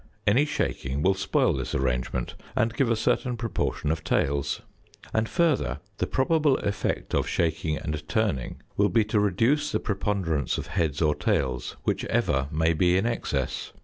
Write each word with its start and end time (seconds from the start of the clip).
Any 0.25 0.45
shaking 0.45 1.03
will 1.03 1.13
spoil 1.13 1.53
this 1.53 1.75
arrangement 1.75 2.33
and 2.55 2.73
give 2.73 2.89
a 2.89 2.95
certain 2.95 3.37
proportion 3.37 3.91
of 3.91 4.03
tails. 4.03 4.61
And, 5.13 5.29
further, 5.29 5.79
the 5.99 6.07
probable 6.07 6.57
effect 6.57 7.13
of 7.13 7.27
shaking 7.27 7.77
and 7.77 8.09
turning 8.09 8.63
will 8.75 8.89
be 8.89 9.03
to 9.05 9.19
reduce 9.19 9.71
the 9.71 9.79
preponderance 9.79 10.57
of 10.57 10.65
heads 10.73 11.03
or 11.03 11.13
tails 11.13 11.77
whichever 11.83 12.47
may 12.51 12.73
be 12.73 12.97
in 12.97 13.05
excess. 13.05 13.73